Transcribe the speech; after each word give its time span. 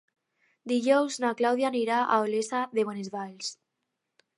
Dijous 0.71 1.19
na 1.25 1.31
Clàudia 1.43 1.69
anirà 1.73 2.01
a 2.03 2.19
Olesa 2.27 2.67
de 2.79 2.87
Bonesvalls. 2.91 3.59